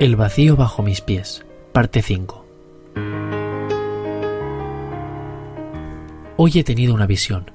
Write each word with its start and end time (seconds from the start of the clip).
El 0.00 0.16
vacío 0.16 0.56
bajo 0.56 0.82
mis 0.82 1.02
pies, 1.02 1.44
parte 1.74 2.00
5. 2.00 2.46
Hoy 6.38 6.58
he 6.58 6.64
tenido 6.64 6.94
una 6.94 7.06
visión. 7.06 7.50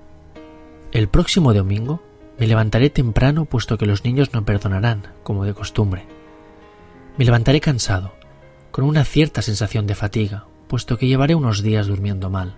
El 0.92 1.08
próximo 1.08 1.56
domingo 1.56 2.04
me 2.38 2.46
levantaré 2.46 2.92
temprano 2.92 3.46
puesto 3.46 3.80
que 3.80 3.88
los 3.88 4.04
niños 4.04 4.32
no 4.32 4.46
perdonarán, 4.46 5.08
como 5.24 5.44
de 5.44 5.56
costumbre. 5.56 6.06
Me 7.18 7.26
levantaré 7.26 7.62
cansado, 7.62 8.14
con 8.70 8.86
una 8.86 9.06
cierta 9.06 9.42
sensación 9.42 9.88
de 9.88 9.96
fatiga, 9.96 10.46
puesto 10.68 11.00
que 11.00 11.08
llevaré 11.08 11.34
unos 11.34 11.64
días 11.64 11.88
durmiendo 11.88 12.30
mal. 12.30 12.54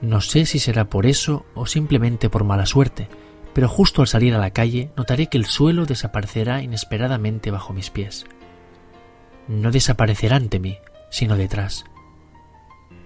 No 0.00 0.20
sé 0.20 0.46
si 0.46 0.60
será 0.60 0.84
por 0.88 1.06
eso 1.06 1.44
o 1.56 1.66
simplemente 1.66 2.30
por 2.30 2.44
mala 2.44 2.66
suerte, 2.66 3.08
pero 3.54 3.68
justo 3.68 4.02
al 4.02 4.06
salir 4.06 4.36
a 4.36 4.38
la 4.38 4.52
calle 4.52 4.92
notaré 4.96 5.26
que 5.26 5.38
el 5.38 5.46
suelo 5.46 5.84
desaparecerá 5.84 6.62
inesperadamente 6.62 7.50
bajo 7.50 7.72
mis 7.72 7.90
pies 7.90 8.24
no 9.48 9.70
desaparecerá 9.70 10.36
ante 10.36 10.58
mí, 10.58 10.78
sino 11.10 11.36
detrás. 11.36 11.84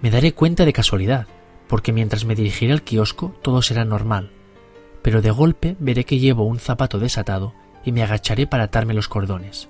Me 0.00 0.10
daré 0.10 0.32
cuenta 0.32 0.64
de 0.64 0.72
casualidad, 0.72 1.26
porque 1.68 1.92
mientras 1.92 2.24
me 2.24 2.34
dirigiré 2.34 2.72
al 2.72 2.82
kiosco 2.82 3.34
todo 3.42 3.62
será 3.62 3.84
normal, 3.84 4.32
pero 5.02 5.22
de 5.22 5.30
golpe 5.30 5.76
veré 5.78 6.04
que 6.04 6.18
llevo 6.18 6.44
un 6.44 6.58
zapato 6.58 6.98
desatado 6.98 7.54
y 7.84 7.92
me 7.92 8.02
agacharé 8.02 8.46
para 8.46 8.64
atarme 8.64 8.94
los 8.94 9.08
cordones. 9.08 9.68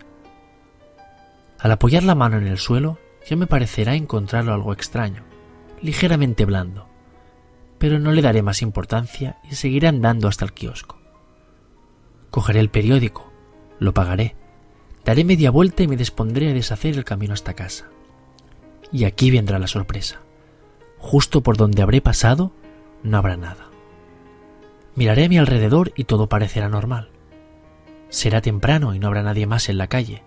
Al 1.58 1.72
apoyar 1.72 2.04
la 2.04 2.14
mano 2.14 2.38
en 2.38 2.46
el 2.46 2.58
suelo, 2.58 2.98
ya 3.28 3.36
me 3.36 3.46
parecerá 3.46 3.94
encontrarlo 3.94 4.54
algo 4.54 4.72
extraño, 4.72 5.24
ligeramente 5.82 6.44
blando, 6.44 6.88
pero 7.78 7.98
no 7.98 8.12
le 8.12 8.22
daré 8.22 8.42
más 8.42 8.62
importancia 8.62 9.38
y 9.50 9.54
seguiré 9.54 9.88
andando 9.88 10.28
hasta 10.28 10.44
el 10.44 10.52
kiosco. 10.52 10.98
Cogeré 12.30 12.60
el 12.60 12.70
periódico, 12.70 13.30
lo 13.78 13.92
pagaré, 13.92 14.36
Daré 15.04 15.24
media 15.24 15.50
vuelta 15.50 15.82
y 15.82 15.88
me 15.88 15.96
dispondré 15.96 16.50
a 16.50 16.54
deshacer 16.54 16.96
el 16.96 17.04
camino 17.04 17.34
hasta 17.34 17.54
casa. 17.54 17.88
Y 18.92 19.04
aquí 19.04 19.30
vendrá 19.30 19.58
la 19.58 19.66
sorpresa. 19.66 20.20
Justo 20.98 21.40
por 21.40 21.56
donde 21.56 21.82
habré 21.82 22.00
pasado, 22.00 22.52
no 23.02 23.16
habrá 23.16 23.36
nada. 23.36 23.68
Miraré 24.94 25.24
a 25.24 25.28
mi 25.28 25.38
alrededor 25.38 25.92
y 25.96 26.04
todo 26.04 26.28
parecerá 26.28 26.68
normal. 26.68 27.10
Será 28.10 28.40
temprano 28.42 28.94
y 28.94 28.98
no 28.98 29.06
habrá 29.06 29.22
nadie 29.22 29.46
más 29.46 29.68
en 29.68 29.78
la 29.78 29.86
calle, 29.86 30.22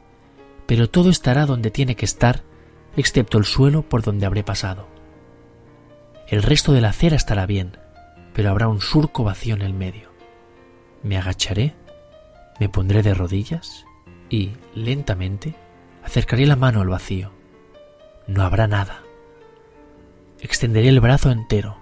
pero 0.66 0.89
todo 0.89 1.09
estará 1.09 1.45
donde 1.45 1.69
tiene 1.69 1.95
que 1.95 2.05
estar, 2.05 2.41
excepto 2.97 3.38
el 3.38 3.45
suelo 3.45 3.83
por 3.83 4.01
donde 4.01 4.25
habré 4.25 4.44
pasado. 4.44 4.88
El 6.27 6.41
resto 6.41 6.71
de 6.71 6.81
la 6.81 6.89
acera 6.89 7.16
estará 7.16 7.45
bien, 7.45 7.77
pero 8.33 8.49
habrá 8.49 8.67
un 8.67 8.81
surco 8.81 9.23
vacío 9.23 9.53
en 9.53 9.61
el 9.61 9.73
medio. 9.73 10.09
Me 11.03 11.17
agacharé, 11.17 11.75
me 12.59 12.69
pondré 12.69 13.03
de 13.03 13.13
rodillas 13.13 13.85
y, 14.33 14.51
lentamente, 14.73 15.53
acercaré 16.03 16.47
la 16.47 16.55
mano 16.55 16.81
al 16.81 16.87
vacío. 16.87 17.31
No 18.25 18.41
habrá 18.41 18.65
nada. 18.65 19.03
Extenderé 20.41 20.89
el 20.89 21.01
brazo 21.01 21.29
entero, 21.29 21.77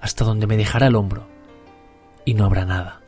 hasta 0.00 0.24
donde 0.24 0.46
me 0.46 0.56
dejará 0.56 0.86
el 0.86 0.96
hombro, 0.96 1.28
y 2.24 2.32
no 2.32 2.46
habrá 2.46 2.64
nada. 2.64 3.02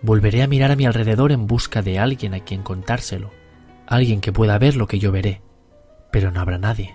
Volveré 0.00 0.44
a 0.44 0.46
mirar 0.46 0.70
a 0.70 0.76
mi 0.76 0.86
alrededor 0.86 1.32
en 1.32 1.48
busca 1.48 1.82
de 1.82 1.98
alguien 1.98 2.34
a 2.34 2.40
quien 2.40 2.62
contárselo, 2.62 3.32
alguien 3.88 4.20
que 4.20 4.32
pueda 4.32 4.56
ver 4.58 4.76
lo 4.76 4.86
que 4.86 5.00
yo 5.00 5.10
veré, 5.10 5.42
pero 6.12 6.30
no 6.30 6.38
habrá 6.38 6.58
nadie. 6.58 6.94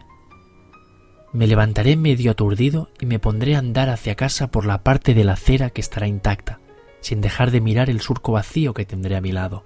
Me 1.33 1.47
levantaré 1.47 1.97
medio 1.97 2.31
aturdido 2.31 2.91
y 3.01 3.07
me 3.07 3.19
pondré 3.19 3.55
a 3.55 3.59
andar 3.59 3.89
hacia 3.89 4.15
casa 4.15 4.51
por 4.51 4.65
la 4.65 4.83
parte 4.83 5.13
de 5.13 5.25
la 5.25 5.33
acera 5.33 5.69
que 5.69 5.81
estará 5.81 6.07
intacta, 6.07 6.61
sin 7.01 7.19
dejar 7.19 7.51
de 7.51 7.59
mirar 7.59 7.89
el 7.89 7.99
surco 7.99 8.31
vacío 8.31 8.73
que 8.73 8.85
tendré 8.85 9.17
a 9.17 9.21
mi 9.21 9.33
lado. 9.33 9.65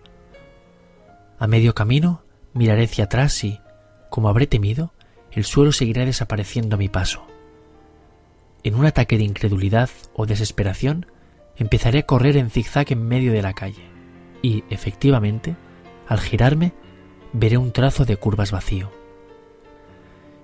A 1.40 1.48
medio 1.48 1.74
camino 1.74 2.24
miraré 2.54 2.84
hacia 2.86 3.06
atrás 3.06 3.44
y, 3.44 3.60
como 4.10 4.30
habré 4.30 4.48
temido, 4.48 4.94
el 5.32 5.44
suelo 5.44 5.72
seguirá 5.72 6.06
desapareciendo 6.06 6.76
a 6.76 6.80
mi 6.80 6.90
paso. 6.90 7.26
En 8.64 8.76
un 8.76 8.86
ataque 8.86 9.18
de 9.18 9.24
incredulidad 9.24 9.90
o 10.14 10.26
desesperación, 10.26 11.08
empezaré 11.58 12.00
a 12.00 12.06
correr 12.06 12.38
en 12.38 12.50
zigzag 12.50 12.92
en 12.92 13.08
medio 13.08 13.34
de 13.34 13.42
la 13.42 13.54
calle 13.54 13.90
y, 14.42 14.64
efectivamente, 14.70 15.56
al 16.08 16.20
girarme, 16.20 16.74
veré 17.34 17.58
un 17.58 17.72
trazo 17.72 18.06
de 18.06 18.18
curvas 18.18 18.52
vacío. 18.52 18.92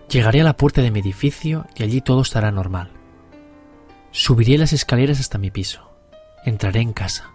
Llegaré 0.09 0.41
a 0.41 0.43
la 0.43 0.57
puerta 0.57 0.81
de 0.81 0.89
mi 0.89 0.99
edificio 0.99 1.67
y 1.75 1.83
allí 1.83 2.01
todo 2.01 2.21
estará 2.21 2.51
normal. 2.51 2.91
Subiré 4.11 4.57
las 4.57 4.73
escaleras 4.73 5.19
hasta 5.19 5.37
mi 5.37 5.51
piso. 5.51 5.91
Entraré 6.45 6.81
en 6.81 6.93
casa. 6.93 7.31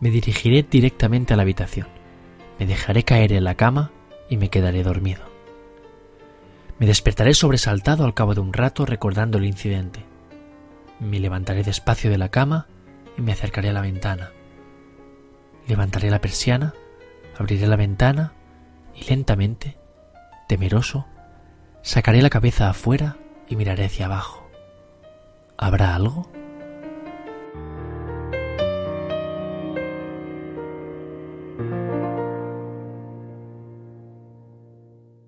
Me 0.00 0.10
dirigiré 0.10 0.62
directamente 0.62 1.34
a 1.34 1.36
la 1.36 1.42
habitación. 1.42 1.95
Me 2.58 2.66
dejaré 2.66 3.04
caer 3.04 3.32
en 3.32 3.44
la 3.44 3.54
cama 3.54 3.90
y 4.28 4.36
me 4.36 4.48
quedaré 4.48 4.82
dormido. 4.82 5.22
Me 6.78 6.86
despertaré 6.86 7.34
sobresaltado 7.34 8.04
al 8.04 8.14
cabo 8.14 8.34
de 8.34 8.40
un 8.40 8.52
rato 8.52 8.84
recordando 8.84 9.38
el 9.38 9.44
incidente. 9.44 10.04
Me 11.00 11.20
levantaré 11.20 11.62
despacio 11.62 12.10
de 12.10 12.18
la 12.18 12.30
cama 12.30 12.66
y 13.16 13.22
me 13.22 13.32
acercaré 13.32 13.70
a 13.70 13.72
la 13.72 13.80
ventana. 13.80 14.30
Levantaré 15.66 16.10
la 16.10 16.20
persiana, 16.20 16.74
abriré 17.38 17.66
la 17.66 17.76
ventana 17.76 18.32
y 18.94 19.04
lentamente, 19.04 19.78
temeroso, 20.48 21.06
sacaré 21.82 22.22
la 22.22 22.30
cabeza 22.30 22.70
afuera 22.70 23.16
y 23.48 23.56
miraré 23.56 23.86
hacia 23.86 24.06
abajo. 24.06 24.48
¿Habrá 25.56 25.94
algo? 25.94 26.30